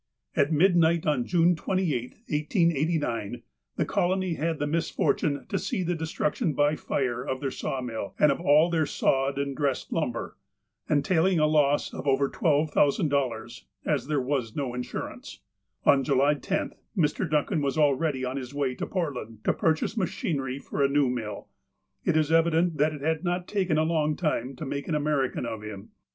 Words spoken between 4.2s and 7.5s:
had the mis fortune to see the destruction by fire of